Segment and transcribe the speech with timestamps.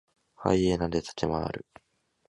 [0.33, 1.63] ハイエナで立ち回る。